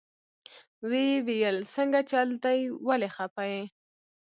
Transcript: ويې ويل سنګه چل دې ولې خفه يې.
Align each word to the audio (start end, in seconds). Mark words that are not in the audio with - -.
ويې 0.87 1.15
ويل 1.27 1.57
سنګه 1.73 2.01
چل 2.11 2.27
دې 2.43 2.59
ولې 2.87 3.09
خفه 3.15 3.43
يې. 3.53 3.63